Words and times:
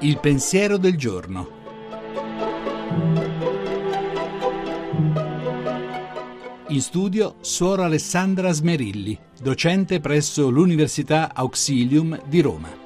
Il 0.00 0.18
pensiero 0.20 0.76
del 0.76 0.96
giorno. 0.96 1.56
In 6.68 6.80
studio 6.80 7.36
Suora 7.40 7.86
Alessandra 7.86 8.52
Smerilli, 8.52 9.18
docente 9.40 10.00
presso 10.00 10.50
l'Università 10.50 11.34
Auxilium 11.34 12.20
di 12.26 12.40
Roma. 12.40 12.77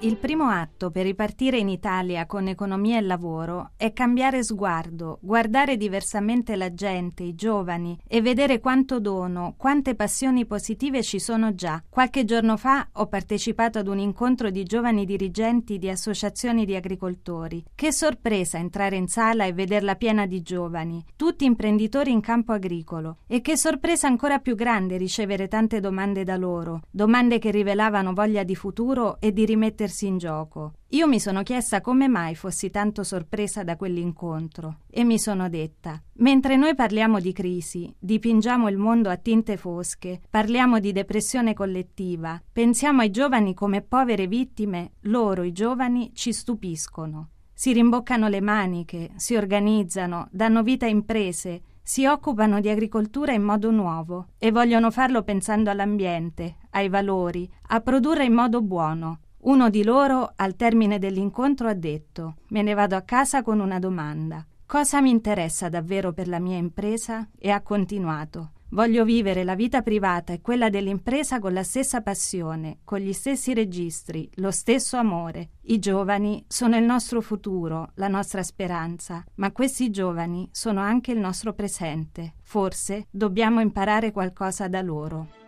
Il 0.00 0.16
primo 0.16 0.44
atto 0.44 0.92
per 0.92 1.06
ripartire 1.06 1.58
in 1.58 1.68
Italia 1.68 2.24
con 2.26 2.46
economia 2.46 2.98
e 2.98 3.00
lavoro 3.00 3.72
è 3.76 3.92
cambiare 3.92 4.44
sguardo, 4.44 5.18
guardare 5.20 5.76
diversamente 5.76 6.54
la 6.54 6.72
gente, 6.72 7.24
i 7.24 7.34
giovani 7.34 7.98
e 8.06 8.22
vedere 8.22 8.60
quanto 8.60 9.00
dono, 9.00 9.54
quante 9.56 9.96
passioni 9.96 10.46
positive 10.46 11.02
ci 11.02 11.18
sono 11.18 11.52
già. 11.56 11.82
Qualche 11.88 12.24
giorno 12.24 12.56
fa 12.56 12.90
ho 12.92 13.08
partecipato 13.08 13.80
ad 13.80 13.88
un 13.88 13.98
incontro 13.98 14.50
di 14.50 14.62
giovani 14.62 15.04
dirigenti 15.04 15.78
di 15.78 15.90
associazioni 15.90 16.64
di 16.64 16.76
agricoltori. 16.76 17.64
Che 17.74 17.92
sorpresa 17.92 18.56
entrare 18.56 18.94
in 18.94 19.08
sala 19.08 19.46
e 19.46 19.52
vederla 19.52 19.96
piena 19.96 20.26
di 20.26 20.42
giovani, 20.42 21.04
tutti 21.16 21.44
imprenditori 21.44 22.12
in 22.12 22.20
campo 22.20 22.52
agricolo. 22.52 23.16
E 23.26 23.40
che 23.40 23.56
sorpresa 23.56 24.06
ancora 24.06 24.38
più 24.38 24.54
grande 24.54 24.96
ricevere 24.96 25.48
tante 25.48 25.80
domande 25.80 26.22
da 26.22 26.36
loro, 26.36 26.82
domande 26.88 27.40
che 27.40 27.50
rivelavano 27.50 28.12
voglia 28.12 28.44
di 28.44 28.54
futuro 28.54 29.16
e 29.18 29.32
di 29.32 29.44
rimettersi 29.44 29.86
mettersi 29.88 30.06
in 30.06 30.18
gioco. 30.18 30.72
Io 30.90 31.06
mi 31.06 31.18
sono 31.18 31.42
chiesta 31.42 31.80
come 31.80 32.08
mai 32.08 32.34
fossi 32.34 32.70
tanto 32.70 33.02
sorpresa 33.02 33.64
da 33.64 33.76
quell'incontro 33.76 34.80
e 34.90 35.02
mi 35.04 35.18
sono 35.18 35.48
detta, 35.48 36.00
mentre 36.14 36.56
noi 36.56 36.74
parliamo 36.74 37.20
di 37.20 37.32
crisi, 37.32 37.92
dipingiamo 37.98 38.68
il 38.68 38.76
mondo 38.76 39.08
a 39.08 39.16
tinte 39.16 39.56
fosche, 39.56 40.20
parliamo 40.28 40.78
di 40.78 40.92
depressione 40.92 41.54
collettiva, 41.54 42.40
pensiamo 42.52 43.00
ai 43.00 43.10
giovani 43.10 43.54
come 43.54 43.80
povere 43.82 44.26
vittime, 44.26 44.92
loro, 45.02 45.42
i 45.42 45.52
giovani, 45.52 46.12
ci 46.14 46.32
stupiscono. 46.32 47.30
Si 47.52 47.72
rimboccano 47.72 48.28
le 48.28 48.40
maniche, 48.40 49.10
si 49.16 49.34
organizzano, 49.34 50.28
danno 50.30 50.62
vita 50.62 50.86
a 50.86 50.90
imprese, 50.90 51.62
si 51.82 52.04
occupano 52.06 52.60
di 52.60 52.68
agricoltura 52.68 53.32
in 53.32 53.42
modo 53.42 53.70
nuovo 53.70 54.28
e 54.38 54.52
vogliono 54.52 54.90
farlo 54.90 55.22
pensando 55.22 55.70
all'ambiente, 55.70 56.56
ai 56.70 56.88
valori, 56.88 57.50
a 57.68 57.80
produrre 57.80 58.24
in 58.24 58.34
modo 58.34 58.60
buono, 58.60 59.20
uno 59.40 59.70
di 59.70 59.84
loro, 59.84 60.32
al 60.36 60.56
termine 60.56 60.98
dell'incontro, 60.98 61.68
ha 61.68 61.74
detto: 61.74 62.36
Me 62.48 62.62
ne 62.62 62.74
vado 62.74 62.96
a 62.96 63.02
casa 63.02 63.42
con 63.42 63.60
una 63.60 63.78
domanda. 63.78 64.44
Cosa 64.66 65.00
mi 65.00 65.10
interessa 65.10 65.68
davvero 65.68 66.12
per 66.12 66.28
la 66.28 66.38
mia 66.38 66.56
impresa? 66.56 67.28
E 67.38 67.50
ha 67.50 67.62
continuato: 67.62 68.52
Voglio 68.70 69.04
vivere 69.04 69.44
la 69.44 69.54
vita 69.54 69.80
privata 69.80 70.34
e 70.34 70.42
quella 70.42 70.68
dell'impresa 70.68 71.38
con 71.38 71.54
la 71.54 71.62
stessa 71.62 72.02
passione, 72.02 72.80
con 72.84 72.98
gli 72.98 73.14
stessi 73.14 73.54
registri, 73.54 74.28
lo 74.34 74.50
stesso 74.50 74.98
amore. 74.98 75.52
I 75.62 75.78
giovani 75.78 76.44
sono 76.46 76.76
il 76.76 76.84
nostro 76.84 77.22
futuro, 77.22 77.92
la 77.94 78.08
nostra 78.08 78.42
speranza, 78.42 79.24
ma 79.36 79.52
questi 79.52 79.90
giovani 79.90 80.48
sono 80.52 80.80
anche 80.80 81.12
il 81.12 81.18
nostro 81.18 81.54
presente. 81.54 82.34
Forse 82.42 83.06
dobbiamo 83.10 83.60
imparare 83.60 84.12
qualcosa 84.12 84.68
da 84.68 84.82
loro. 84.82 85.47